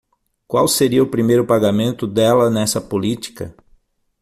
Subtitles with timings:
[0.47, 3.55] Qual seria o primeiro pagamento dela nessa política?